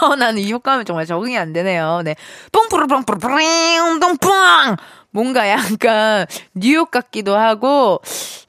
[0.00, 2.02] 어, 나는 이 효과음이 정말 적응이 안 되네요.
[2.04, 2.14] 네.
[2.52, 4.76] 뽕뿌르뽕뿌르뿌링, 똥뽕!
[5.10, 8.00] 뭔가 약간 뉴욕 같기도 하고,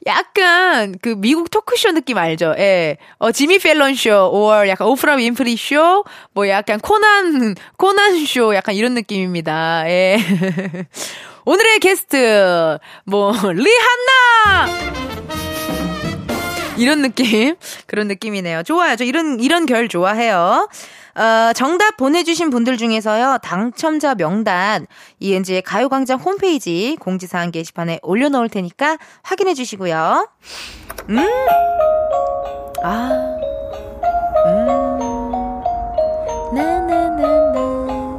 [0.06, 2.54] 약간 그 미국 토크쇼 느낌 알죠?
[2.58, 2.98] 예.
[3.18, 8.74] 어, 지미 펠런 쇼, or 약간 오프라 윈프리 쇼, 뭐 약간 코난, 코난 쇼, 약간
[8.74, 9.84] 이런 느낌입니다.
[9.88, 10.18] 예.
[11.46, 14.90] 오늘의 게스트, 뭐, 리한나!
[16.76, 17.56] 이런 느낌?
[17.86, 18.62] 그런 느낌이네요.
[18.62, 18.96] 좋아요.
[18.96, 20.68] 저 이런, 이런 결 좋아해요.
[21.16, 24.86] 어, 정답 보내주신 분들 중에서요, 당첨자 명단,
[25.18, 30.28] 이은지의 가요광장 홈페이지 공지사항 게시판에 올려놓을 테니까 확인해 주시고요.
[31.08, 31.18] 음,
[32.82, 33.10] 아,
[34.46, 35.62] 음,
[36.54, 38.18] 나나나나,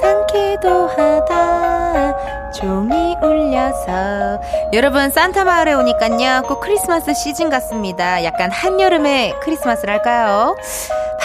[0.00, 4.40] 상쾌도 하다, 종이 울려서.
[4.72, 8.24] 여러분, 산타 마을에 오니깐요, 꼭 크리스마스 시즌 같습니다.
[8.24, 10.56] 약간 한여름의 크리스마스를 할까요?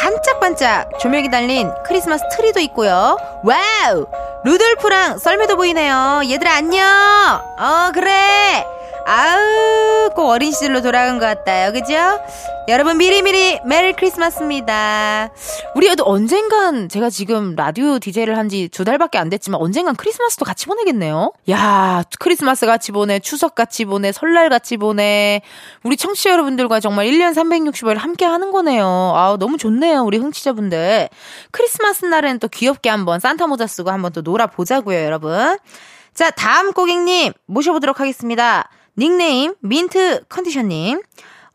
[0.06, 3.18] 반짝반짝 조명이 달린 크리스마스 트리도 있고요.
[3.44, 4.06] 와우!
[4.44, 6.22] 루돌프랑 썰매도 보이네요.
[6.30, 6.86] 얘들아, 안녕!
[7.58, 8.64] 어, 그래!
[9.08, 11.72] 아우, 꼭 어린 시절로 돌아간 것 같아요.
[11.72, 11.94] 그죠?
[12.68, 15.30] 여러분 미리미리 Merry Christmas입니다.
[15.76, 20.66] 우리도 언젠간 제가 지금 라디오 DJ를 한 지 두 달밖에 안 됐지만 언젠간 크리스마스도 같이
[20.66, 21.32] 보내겠네요.
[21.52, 25.42] 야, 크리스마스 같이 보내, 추석 같이 보내, 설날 같이 보내.
[25.84, 28.86] 우리 청취자 여러분들과 정말 1년 365일 함께 하는 거네요.
[29.16, 30.02] 아, 너무 좋네요.
[30.02, 31.10] 우리 흥취자분들.
[31.52, 35.58] 크리스마스 날에는 또 귀엽게 한번 산타 모자 쓰고 한번 또 놀아 보자고요, 여러분.
[36.16, 38.70] 자, 다음 고객님 모셔보도록 하겠습니다.
[38.98, 41.02] 닉네임 민트 컨디션님.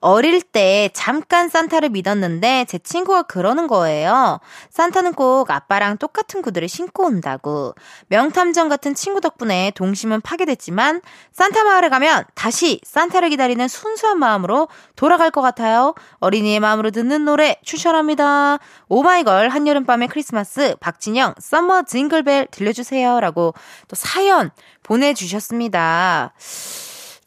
[0.02, 4.40] 어릴 때 잠깐 산타를 믿었는데 제 친구가 그러는 거예요.
[4.70, 7.74] 산타는 꼭 아빠랑 똑같은 구두를 신고 온다고.
[8.08, 15.30] 명탐정 같은 친구 덕분에 동심은 파괴됐지만 산타 마을에 가면 다시 산타를 기다리는 순수한 마음으로 돌아갈
[15.30, 15.94] 것 같아요.
[16.20, 18.58] 어린이의 마음으로 듣는 노래 추천합니다.
[18.88, 23.20] 오마이걸 한여름밤의 크리스마스 박진영 Summer Jingle Bell 들려주세요.
[23.20, 23.52] 라고
[23.86, 24.50] 또 사연
[24.82, 26.32] 보내주셨습니다.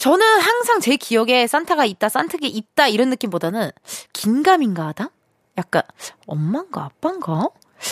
[0.03, 3.71] 저는 항상 제 기억에 산타가 있다, 산타가 있다 이런 느낌보다는
[4.11, 5.11] 긴가민가 하다?
[5.57, 5.81] 약간
[6.27, 7.47] 엄마인가 아빠인가?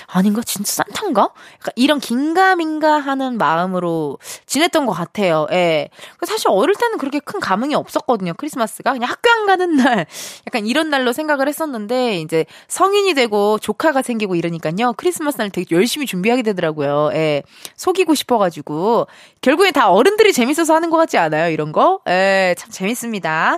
[0.07, 0.41] 아닌가?
[0.45, 1.21] 진짜 산타인가?
[1.21, 5.47] 약간 이런 긴가민가 하는 마음으로 지냈던 것 같아요.
[5.51, 5.89] 예.
[6.25, 8.33] 사실 어릴 때는 그렇게 큰 감흥이 없었거든요.
[8.35, 8.93] 크리스마스가.
[8.93, 10.05] 그냥 학교 안 가는 날.
[10.47, 14.93] 약간 이런 날로 생각을 했었는데, 이제 성인이 되고 조카가 생기고 이러니까요.
[14.97, 17.11] 크리스마스 날 되게 열심히 준비하게 되더라고요.
[17.13, 17.43] 예.
[17.75, 19.07] 속이고 싶어가지고.
[19.41, 21.49] 결국엔 다 어른들이 재밌어서 하는 것 같지 않아요?
[21.51, 21.99] 이런 거?
[22.07, 22.55] 예.
[22.57, 23.57] 참 재밌습니다.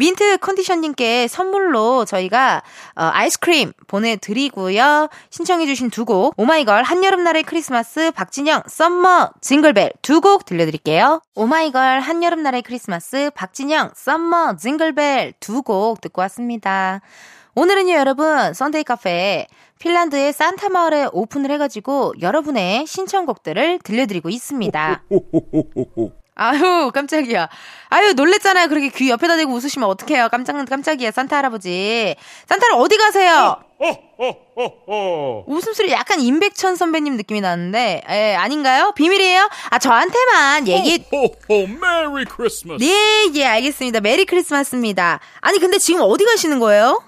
[0.00, 2.62] 민트 컨디션님께 선물로 저희가
[2.96, 5.08] 어, 아이스크림 보내드리고요.
[5.28, 11.20] 신청해주신 두 곡 오마이걸 한여름날의 크리스마스 박진영 Summer Jingle Bell 두 곡 들려드릴게요.
[11.34, 17.02] 오마이걸 한여름날의 크리스마스 박진영 Summer Jingle Bell 두 곡 듣고 왔습니다.
[17.54, 19.46] 오늘은요 여러분 썬데이 카페
[19.80, 25.02] 핀란드의 산타 마을에 오픈을 해가지고 여러분의 신청곡들을 들려드리고 있습니다.
[26.44, 27.50] 아유, 깜짝이야.
[27.90, 28.68] 아유, 놀랬잖아요.
[28.68, 30.30] 그렇게 귀 옆에다 대고 웃으시면 어떡해요.
[30.30, 31.10] 깜짝, 깜짝이야.
[31.10, 32.16] 산타 할아버지.
[32.48, 33.58] 산타를 어디 가세요?
[35.46, 38.92] 웃음소리 약간 임백천 선배님 느낌이 나는데, 에, 아닌가요?
[38.96, 39.50] 비밀이에요?
[39.68, 42.82] 아, 저한테만 얘기, ho, Merry Christmas.
[42.82, 44.00] 네, 예, 알겠습니다.
[44.00, 45.20] Merry Christmas입니다.
[45.40, 47.02] 아니, 근데 지금 어디 가시는 거예요?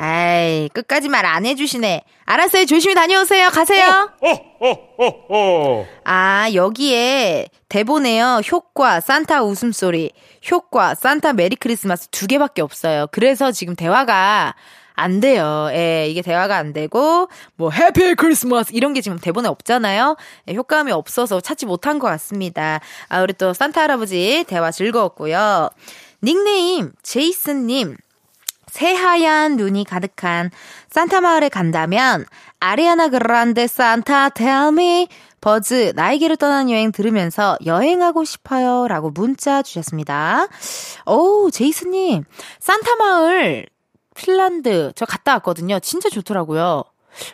[0.00, 2.02] 아이, 끝까지 말 안 해주시네.
[2.24, 2.64] 알았어요.
[2.66, 3.48] 조심히 다녀오세요.
[3.50, 4.10] 가세요.
[6.04, 8.40] 아, 여기에 대본에요.
[8.50, 10.10] 효과, 산타 웃음소리,
[10.50, 13.06] 효과, 산타 메리 크리스마스 두 개밖에 없어요.
[13.12, 14.54] 그래서 지금 대화가
[14.94, 15.68] 안 돼요.
[15.72, 20.16] 예, 이게 대화가 안 되고, 뭐, 해피 크리스마스 이런 게 지금 대본에 없잖아요.
[20.48, 22.80] 예, 효과음이 없어서 찾지 못한 것 같습니다.
[23.08, 25.70] 아, 우리 또 산타 할아버지 대화 즐거웠고요.
[26.22, 27.96] 닉네임, 제이슨님.
[28.70, 30.50] 새하얀 눈이 가득한
[30.90, 32.24] 산타 마을에 간다면
[32.60, 35.08] 아리아나 그란데 산타 텔미
[35.40, 40.46] 버즈 나에게로 떠난 여행 들으면서 여행하고 싶어요 라고 문자 주셨습니다.
[41.06, 42.24] 오 제이스님
[42.60, 43.66] 산타 마을
[44.14, 45.80] 핀란드 저 갔다 왔거든요.
[45.80, 46.84] 진짜 좋더라고요.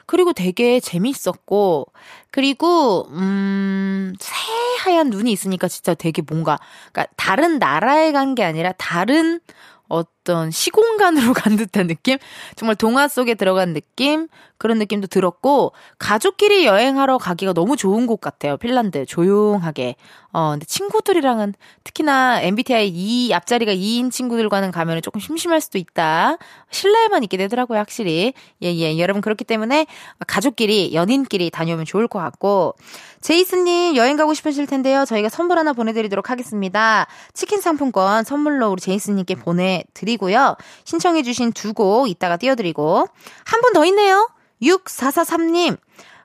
[0.06, 1.86] 그리고 되게 재밌었고
[2.30, 6.58] 그리고 음 새하얀 눈이 있으니까 진짜 되게 뭔가
[6.92, 9.40] 그러니까 다른 나라에 간 게 아니라 다른
[9.88, 12.18] 어떤 시공간으로 간 듯한 느낌?
[12.56, 14.28] 정말 동화 속에 들어간 느낌?
[14.58, 18.56] 그런 느낌도 들었고, 가족끼리 여행하러 가기가 너무 좋은 곳 같아요.
[18.56, 19.04] 핀란드.
[19.06, 19.96] 조용하게.
[20.32, 26.38] 어, 근데 친구들이랑은, 특히나 MBTI 2, 앞자리가 2인 친구들과는 가면은 조금 심심할 수도 있다.
[26.70, 28.32] 실내에만 있게 되더라고요, 확실히.
[28.62, 28.98] 예, 예.
[28.98, 29.86] 여러분, 그렇기 때문에
[30.26, 32.74] 가족끼리, 연인끼리 다녀오면 좋을 것 같고,
[33.20, 35.04] 제이슨님 여행 가고 싶으실 텐데요.
[35.04, 37.06] 저희가 선물 하나 보내드리도록 하겠습니다.
[37.32, 40.56] 치킨 상품권 선물로 우리 제이슨님께 보내드리고요.
[40.84, 43.08] 신청해주신 두 곡 이따가 띄워드리고,
[43.44, 44.28] 한 분 더 있네요.
[44.62, 45.76] 6443님.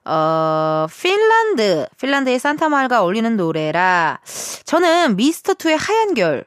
[0.05, 4.19] 어, 핀란드, 핀란드의 산타마을과 어울리는 노래라.
[4.65, 6.45] 저는 미스터2의 하얀 겨울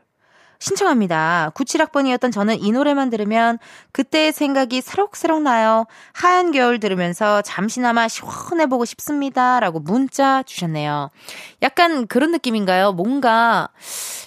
[0.64, 1.52] 신청합니다.
[1.54, 3.58] 97학번이었던 저는 이 노래만 들으면
[3.92, 5.84] 그때의 생각이 새록새록 나요.
[6.14, 9.60] 하얀 겨울 들으면서 잠시나마 시원해보고 싶습니다.
[9.60, 11.10] 라고 문자 주셨네요.
[11.60, 12.92] 약간 그런 느낌인가요?
[12.92, 13.68] 뭔가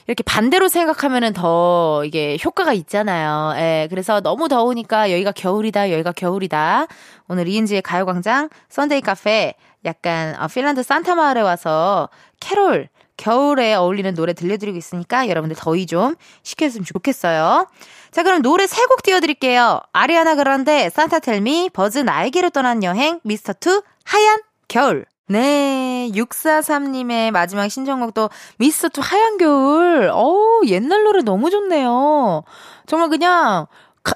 [0.05, 3.53] 이렇게 반대로 생각하면은 더 이게 효과가 있잖아요.
[3.59, 6.85] 예, 그래서 너무 더우니까 여기가 겨울이다, 여기가 겨울이다.
[7.29, 14.33] 오늘 이은지의 가요광장 썬데이 카페 약간 어, 핀란드 산타 마을에 와서 캐롤 겨울에 어울리는 노래
[14.33, 17.67] 들려드리고 있으니까 여러분들 더위 좀 식혔으면 좋겠어요.
[18.11, 19.81] 자, 그럼 노래 세 곡 띄워드릴게요.
[19.91, 25.05] 아리아나 그란데, Santa Tell Me, 버즈 나에게로 떠난 여행, 미스터 투, 하얀 겨울.
[25.29, 30.09] 네, 643님의 마지막 신청곡도 미스터 투 하얀 겨울.
[30.13, 32.43] 어우, 옛날 노래 너무 좋네요.
[32.85, 33.67] 정말 그냥 가-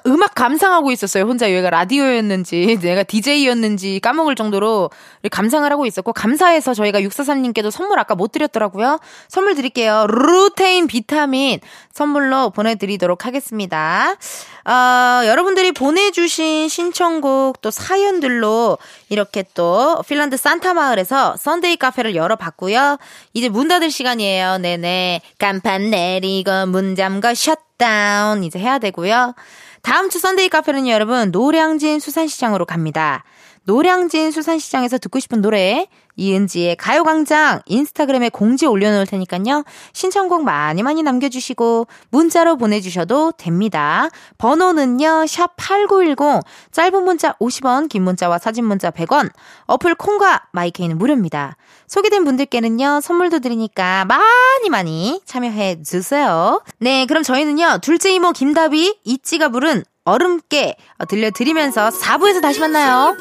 [0.06, 1.24] 음악 감상하고 있었어요.
[1.24, 4.90] 혼자 여기가 라디오였는지, 내가 DJ였는지 까먹을 정도로
[5.30, 8.98] 감상을 하고 있었고, 감사해서 저희가 643님께도 선물 아까 못 드렸더라고요.
[9.28, 10.06] 선물 드릴게요.
[10.08, 11.60] 루테인 비타민
[11.92, 14.16] 선물로 보내드리도록 하겠습니다.
[14.64, 22.98] 어, 여러분들이 보내주신 신청곡 또 사연들로 이렇게 또 핀란드 산타 마을에서 Sunday 카페를 열어봤고요.
[23.32, 24.58] 이제 문 닫을 시간이에요.
[24.58, 25.20] 네네.
[25.38, 29.34] 간판 내리고 문 잠가 셧다운 이제 해야 되고요.
[29.82, 33.24] 다음 주 Sunday 카페는 여러분 노량진 수산시장으로 갑니다.
[33.64, 39.64] 노량진 수산시장에서 듣고 싶은 노래 이은지의 가요광장 인스타그램에 공지 올려놓을 테니까요.
[39.92, 44.08] 신청곡 많이 많이 남겨주시고 문자로 보내주셔도 됩니다.
[44.38, 45.26] 번호는요.
[45.26, 49.30] 샵 8910 짧은 문자 50원 긴 문자와 사진 문자 100원
[49.66, 51.56] 어플 콩과 마이케이는 무료입니다.
[51.86, 53.00] 소개된 분들께는요.
[53.02, 56.62] 선물도 드리니까 많이 많이 참여해 주세요.
[56.78, 57.78] 네 그럼 저희는요.
[57.82, 63.16] 둘째 이모 김다비 이찌가 부른 얼음깨 어, 들려드리면서 4부에서 다시 만나요.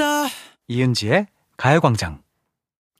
[0.00, 0.26] 됐어
[0.66, 1.26] 이은지의
[1.58, 2.22] 가요광장.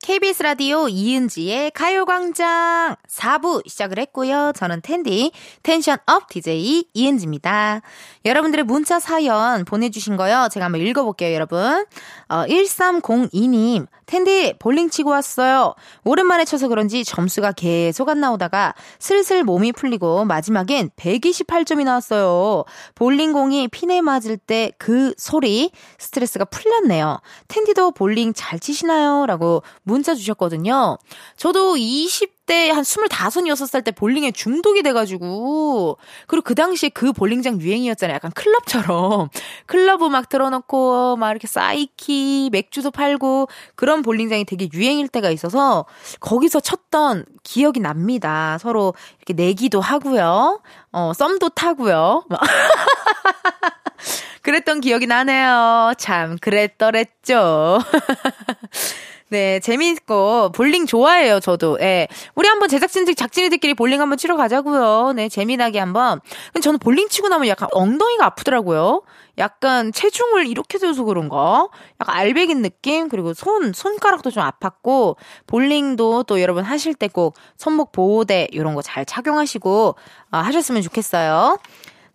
[0.03, 4.53] KBS 라디오 이은지의 가요광장 4부 시작을 했고요.
[4.55, 5.33] 저는 텐디,
[5.63, 7.81] 텐션업 DJ 이은지입니다.
[8.27, 10.49] 여러분들의 문자 사연 보내주신 거요.
[10.51, 11.87] 제가 한번 읽어볼게요, 여러분.
[12.29, 15.75] 어, 1302님, 텐디 볼링 치고 왔어요.
[16.03, 22.65] 오랜만에 쳐서 그런지 점수가 계속 안 나오다가 슬슬 몸이 풀리고 마지막엔 128점이 나왔어요.
[22.97, 27.21] 볼링공이 핀에 맞을 때 그 소리, 스트레스가 풀렸네요.
[27.49, 29.27] 텐디도 볼링 잘 치시나요?
[29.27, 30.99] 라고 문자 주셨거든요.
[31.37, 38.17] 저도 20 대한 25, 6살 때 볼링에 중독이 돼가지고, 그리고 그 당시에 그 볼링장 유행이었잖아요.
[38.17, 39.29] 약간 클럽처럼.
[39.67, 45.85] 클럽 음악 틀어놓고, 막 이렇게 사이키, 맥주도 팔고, 그런 볼링장이 되게 유행일 때가 있어서,
[46.19, 48.59] 거기서 쳤던 기억이 납니다.
[48.59, 50.61] 서로 이렇게 내기도 하고요.
[50.91, 52.25] 어, 썸도 타고요.
[54.43, 55.93] 그랬던 기억이 나네요.
[55.99, 57.79] 참, 그랬더랬죠.
[59.33, 61.79] 네, 재미있고, 볼링 좋아해요, 저도.
[61.81, 62.09] 예.
[62.35, 65.13] 우리 한번 제작진들, 작진이들끼리 볼링 한번 치러 가자고요.
[65.15, 66.21] 네, 재미나게 한번.
[66.53, 69.03] 근데 저는 볼링 치고 나면 약간 엉덩이가 아프더라고요.
[69.39, 71.69] 약간 체중을 이렇게 들어서 그런가?
[72.01, 73.09] 약간 알배긴 느낌?
[73.09, 75.15] 그리고 손, 손가락도 좀 아팠고,
[75.47, 79.95] 볼링도 또 여러분 하실 때 꼭 손목 보호대, 이런 거 잘 착용하시고,
[80.33, 81.57] 아, 하셨으면 좋겠어요.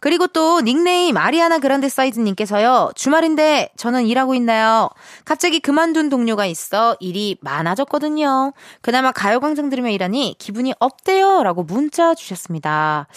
[0.06, 2.92] 그리고 또 닉네임 아리아나 그란데 사이즈님께서요.
[2.94, 4.92] 주말인데 저는 일하고 있나요?
[5.26, 8.54] 갑자기 그만둔 동료가 있어 일이 많아졌거든요.
[8.82, 11.42] 그나마 가요광장 들으며 일하니 기분이 업대요.
[11.42, 13.08] 라고 문자 주셨습니다.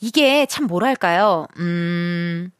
[0.00, 1.46] 이게 참 뭐랄까요.
[1.60, 2.50] 음,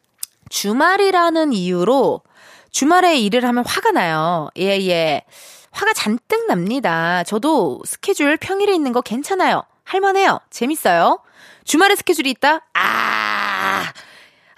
[0.48, 2.22] 주말이라는 이유로
[2.70, 4.48] 주말에 일을 하면 화가 나요.
[4.56, 5.24] 예, 예.
[5.72, 7.22] 화가 잔뜩 납니다.
[7.24, 9.62] 저도 스케줄 평일에 있는 거 괜찮아요.
[9.84, 10.40] 할만해요.
[10.48, 11.18] 재밌어요.
[11.64, 12.62] 주말에 스케줄이 있다?
[12.72, 13.27] 아,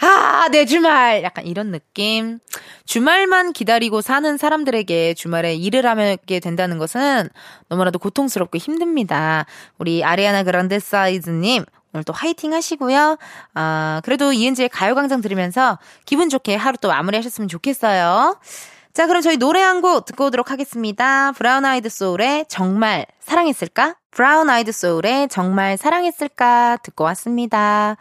[0.03, 1.23] 아, 내 주말.
[1.23, 2.39] 약간 이런 느낌.
[2.87, 7.29] 주말만 기다리고 사는 사람들에게 주말에 일을 하게 된다는 것은
[7.69, 9.45] 너무나도 고통스럽고 힘듭니다.
[9.79, 13.19] 우리 아리아나 그란데 사이즈님, 오늘 또 화이팅 하시고요.
[13.55, 18.39] 아, 그래도 이은지의 가요광장 들으면서 기분 좋게 하루 또 마무리 하셨으면 좋겠어요.
[18.93, 21.33] 자, 그럼 저희 노래 한 곡 듣고 오도록 하겠습니다.
[21.33, 23.97] 브라운 아이드 소울의 정말 사랑했을까?
[24.11, 26.79] 브라운 아이드 소울의 정말 사랑했을까?
[26.83, 27.97] 듣고 왔습니다.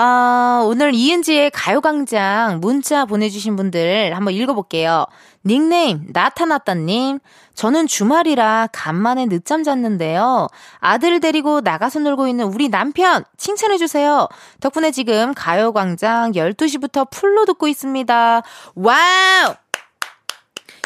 [0.00, 5.06] 아, 오늘 이은지의 가요광장 문자 보내주신 분들 한번 읽어볼게요.
[5.44, 7.18] 닉네임, 나타났다님.
[7.54, 10.46] 저는 주말이라 간만에 늦잠 잤는데요.
[10.78, 14.28] 아들 데리고 나가서 놀고 있는 우리 남편 칭찬해주세요.
[14.60, 18.42] 덕분에 지금 가요광장 12시부터 full로 듣고 있습니다.
[18.76, 19.54] 와우!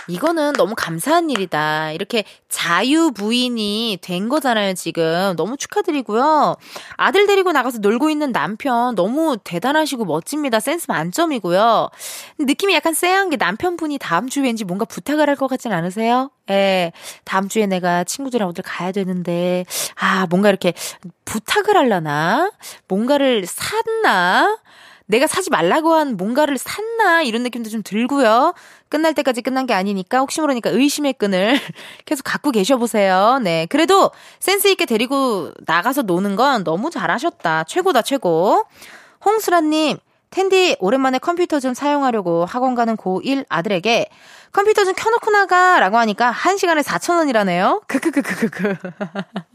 [0.08, 1.92] 이거는 너무 감사한 일이다.
[1.92, 5.34] 이렇게 자유 부인이 된 거잖아요, 지금.
[5.36, 6.56] 너무 축하드리고요.
[6.96, 10.60] 아들 데리고 나가서 놀고 있는 남편 너무 대단하시고 멋집니다.
[10.60, 11.90] 센스 만점이고요.
[12.38, 16.30] 느낌이 약간 쎄한 게 남편분이 다음 주에 왠지 뭔가 부탁을 할 것 같진 않으세요?
[16.50, 16.92] 예.
[17.24, 19.64] 다음 주에 내가 친구들이랑 어딜 가야 되는데,
[19.96, 20.74] 아, 뭔가 이렇게
[21.24, 22.52] 부탁을 하려나?
[22.86, 24.58] 뭔가를 샀나?
[25.06, 28.54] 내가 사지 말라고 한 뭔가를 샀나 이런 느낌도 좀 들고요.
[28.88, 31.58] 끝날 때까지 끝난 게 아니니까 혹시 모르니까 의심의 끈을
[32.04, 33.38] 계속 갖고 계셔 보세요.
[33.42, 33.66] 네.
[33.68, 37.64] 그래도 센스 있게 데리고 나가서 노는 건 너무 잘하셨다.
[37.64, 38.64] 최고다, 최고.
[39.24, 39.98] 홍수라 님,
[40.30, 44.06] 텐디, 오랜만에 컴퓨터 좀 사용하려고 학원 가는 고1 아들에게
[44.50, 45.78] 컴퓨터 좀 켜놓고 나가!
[45.78, 47.82] 라고 하니까 1시간에 4,000원이라네요?
[47.88, 48.74] 크크크크크크.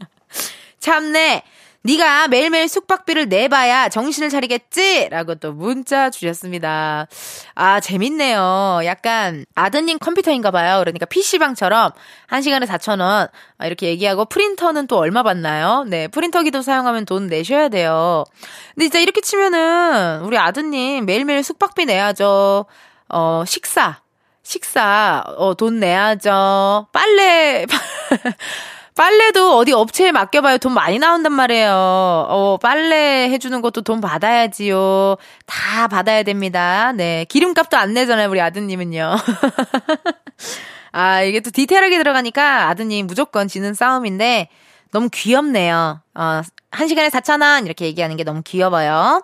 [0.80, 1.42] 참네!
[1.82, 5.08] 네가 매일매일 숙박비를 내봐야 정신을 차리겠지?
[5.10, 7.06] 라고 또 문자 주셨습니다.
[7.54, 8.80] 아, 재밌네요.
[8.84, 10.80] 약간 아드님 컴퓨터인가 봐요.
[10.80, 11.92] 그러니까 PC방처럼
[12.28, 15.84] 1시간에 4,000원 아, 이렇게 얘기하고 프린터는 또 얼마 받나요?
[15.86, 18.24] 네, 프린터기도 사용하면 돈 내셔야 돼요.
[18.74, 22.66] 근데 진짜 이렇게 치면은 우리 아드님 매일매일 숙박비 내야죠.
[23.08, 24.00] 어, 식사.
[24.42, 26.86] 식사, 어, 돈 내야죠.
[26.90, 27.66] 빨래,
[28.98, 30.58] 빨래도 어디 업체에 맡겨봐요.
[30.58, 31.70] 돈 많이 나온단 말이에요.
[31.70, 35.16] 어, 빨래 해주는 것도 돈 받아야지요.
[35.46, 36.90] 다 받아야 됩니다.
[36.96, 37.24] 네.
[37.28, 39.14] 기름값도 안 내잖아요, 우리 아드님은요.
[40.90, 44.48] 아, 이게 또 디테일하게 들어가니까 아드님 무조건 지는 싸움인데
[44.90, 46.00] 너무 귀엽네요.
[46.16, 46.42] 어,
[46.72, 49.22] 한 시간에 4,000원 이렇게 얘기하는 게 너무 귀여워요.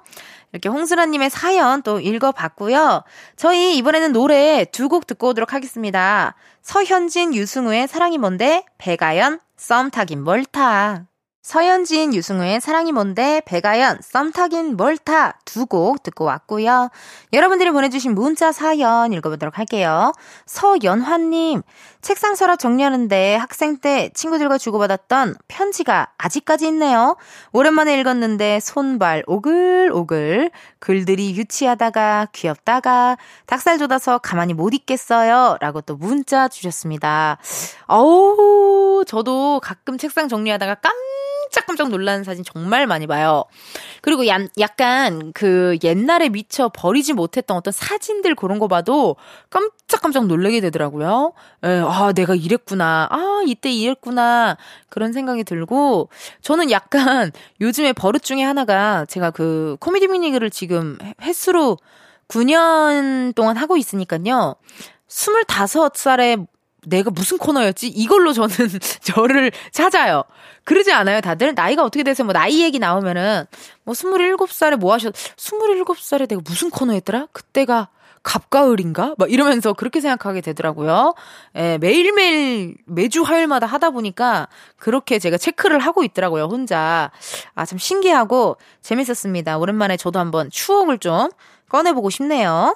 [0.55, 3.03] 이렇게 홍수라님의 사연 또 읽어봤고요.
[3.37, 6.37] 저희 이번에는 노래 두 곡 듣고 오도록 하겠습니다.
[6.63, 8.65] 서현진, 유승우의 사랑이 뭔데?
[8.79, 11.07] 배가연, 썸 타긴 뭘 타.
[11.43, 15.39] 서현진, 유승우의 사랑이 뭔데, 배가연, 썸 타긴 뭘 타.
[15.45, 16.89] 두 곡 듣고 왔고요.
[17.33, 20.13] 여러분들이 보내주신 문자 사연 읽어보도록 할게요.
[20.47, 21.63] 서연화님,
[22.05, 27.17] 책상 서랍 정리하는데 학생 때 친구들과 주고받았던 편지가 아직까지 있네요.
[27.53, 30.51] 오랜만에 읽었는데 손발 오글오글,
[30.81, 35.57] 글들이 유치하다가 귀엽다가 닭살 돋아서 가만히 못 있겠어요.
[35.63, 37.39] 라고 또 문자 주셨습니다.
[37.87, 40.93] 어우, 저도 가끔 책상 정리하다가 깜
[41.45, 43.45] 깜짝깜짝 놀라는 사진 정말 많이 봐요.
[44.01, 49.17] 그리고 야, 약간 그 옛날에 미처 버리지 못했던 어떤 사진들 그런 거 봐도
[49.51, 51.33] 깜짝깜짝 놀라게 되더라고요.
[51.65, 53.09] 예, 아, 내가 이랬구나.
[53.11, 54.57] 아, 이때 이랬구나.
[54.89, 56.09] 그런 생각이 들고
[56.43, 57.31] 저는 약간
[57.61, 61.79] 요즘에 버릇 중에 하나가 제가 그 코미디 미니그를 지금 횟수로
[62.29, 64.57] 9년 동안 하고 있으니까요.
[65.09, 66.47] 25살에
[66.87, 67.89] 내가 무슨 코너였지?
[67.89, 68.49] 이걸로 저는
[69.03, 70.25] 저를 찾아요.
[70.65, 71.55] 그러지 않아요, 다들?
[71.55, 73.45] 나이가 어떻게 돼서 뭐 나이 얘기 나오면은
[73.85, 77.27] 뭐 27살에 뭐 하셨, 27살에 내가 무슨 코너 했더라?
[77.33, 77.89] 그때가
[78.25, 79.15] 갑가을인가?
[79.19, 81.15] 막 이러면서 그렇게 생각하게 되더라고요.
[81.57, 87.11] 예, 매일매일 매주 화요일마다 하다 보니까 그렇게 제가 체크를 하고 있더라고요, 혼자.
[87.55, 89.59] 아, 참 신기하고 재밌었습니다.
[89.59, 91.29] 오랜만에 저도 한번 추억을 좀
[91.69, 92.75] 꺼내보고 싶네요.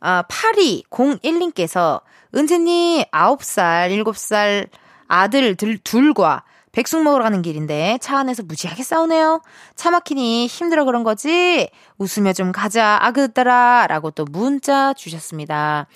[0.00, 2.02] 아, 8201님께서
[2.34, 4.68] 은채님 9살, 7살
[5.08, 9.42] 아들 둘과 백숙 먹으러 가는 길인데 차 안에서 무지하게 싸우네요.
[9.74, 11.68] 차 막히니 힘들어 그런 거지?
[11.98, 13.86] 웃으며 좀 가자, 아그더라.
[13.88, 15.86] 라고 또 문자 주셨습니다.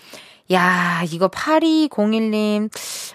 [0.52, 2.70] 야, 이거 8201님.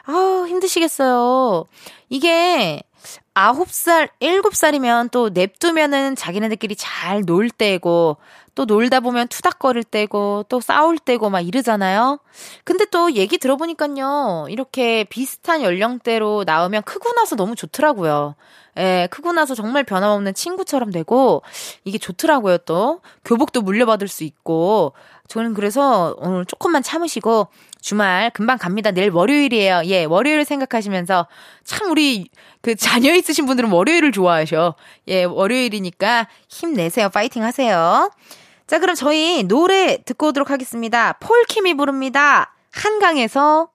[0.05, 1.65] 아우, 힘드시겠어요.
[2.09, 2.81] 이게
[3.35, 8.17] 9살, 7살이면 또 냅두면은 자기네들끼리 잘 놀 때고,
[8.53, 12.19] 또 놀다 보면 투닥거릴 때고, 또 싸울 때고 막 이러잖아요.
[12.63, 18.35] 근데 또 얘기 들어보니까요, 이렇게 비슷한 연령대로 나오면 크고 나서 너무 좋더라고요.
[18.77, 21.43] 예, 크고 나서 정말 변함없는 친구처럼 되고,
[21.83, 23.01] 이게 좋더라고요, 또.
[23.25, 24.93] 교복도 물려받을 수 있고.
[25.27, 27.47] 저는 그래서 오늘 조금만 참으시고,
[27.81, 28.91] 주말 금방 갑니다.
[28.91, 29.81] 내일 월요일이에요.
[29.85, 31.27] 예, 월요일 생각하시면서
[31.63, 32.29] 참 우리
[32.61, 34.75] 그 자녀 있으신 분들은 월요일을 좋아하셔.
[35.07, 37.09] 예, 월요일이니까 힘내세요.
[37.09, 38.11] 파이팅 하세요.
[38.71, 41.11] 자, 그럼 저희 노래 듣고 오도록 하겠습니다.
[41.19, 42.55] 폴킴이 부릅니다.
[42.71, 43.67] 한강에서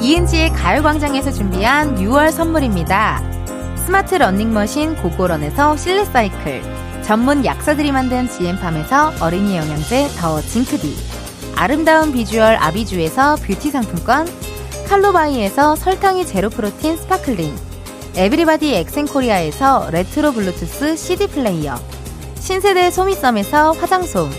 [0.00, 3.20] 이은지의 가요광장에서 준비한 6월 선물입니다.
[3.84, 10.94] 스마트 러닝머신 고고런에서 실내 사이클 전문 약사들이 만든 지엠팜에서 어린이 영양제 더 징크비
[11.56, 14.28] 아름다운 비주얼 아비주에서 뷰티 상품권
[14.86, 17.75] 칼로바이에서 설탕이 제로 프로틴 스파클링
[18.16, 21.74] 에브리바디 엑센코리아에서 레트로 블루투스 CD 플레이어
[22.40, 24.30] 신세대 소미썸에서 화장솜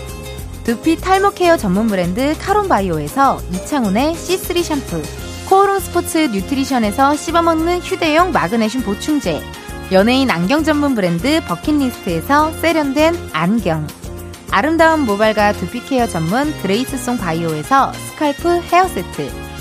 [0.64, 5.02] 두피 탈모 케어 전문 브랜드 카론바이오에서 이창훈의 C3 샴푸
[5.48, 9.40] 코오롱 스포츠 뉴트리션에서 씹어먹는 휴대용 마그네슘 보충제
[9.92, 13.86] 연예인 안경 전문 브랜드 버킷리스트에서 세련된 안경.
[14.50, 19.47] 아름다운 모발과 두피 케어 전문 그레이스송 바이오에서 scalp 헤어 세트.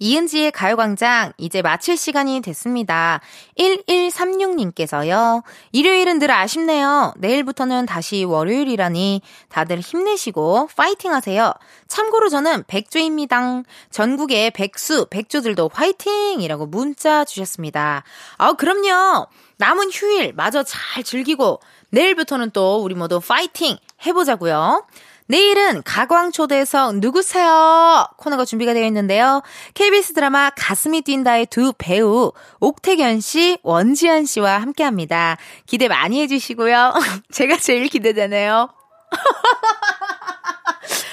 [0.00, 3.20] 이은지의 가요광장 이제 마칠 시간이 됐습니다.
[3.58, 5.42] 1136님께서요.
[5.72, 7.14] 일요일은 늘 아쉽네요.
[7.18, 11.52] 내일부터는 다시 월요일이라니 다들 힘내시고 파이팅 하세요.
[11.86, 13.62] 참고로 저는 백조입니다.
[13.90, 16.40] 전국의 백수, 백조들도 화이팅!
[16.40, 18.04] 이라고 문자 주셨습니다.
[18.36, 19.26] 아, 그럼요.
[19.58, 23.76] 남은 휴일 마저 잘 즐기고 내일부터는 또 우리 모두 파이팅
[24.06, 24.86] 해보자고요.
[25.28, 28.06] 내일은 가광초대석 누구세요?
[28.16, 29.42] 코너가 준비가 되어 있는데요.
[29.74, 35.36] KBS 드라마 가슴이 뛴다의 두 배우 옥태견 씨, 원지현 씨와 함께 합니다.
[35.66, 36.94] 기대 많이 해주시고요.
[37.30, 38.70] 제가 제일 기대되네요.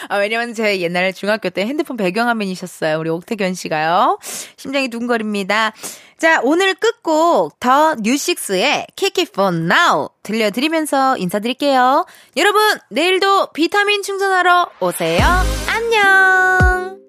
[0.09, 2.99] 아, 왜냐면 제가 옛날에 중학교 때 핸드폰 배경화면이셨어요.
[2.99, 4.19] 우리 옥태견 씨가요.
[4.57, 5.73] 심장이 두근거립니다.
[6.17, 8.87] 자, 오늘 끝곡 더 뉴식스의
[9.17, 12.05] It For Now 들려드리면서 인사드릴게요.
[12.37, 15.23] 여러분, 내일도 비타민 충전하러 오세요.
[15.67, 17.04] 안녕!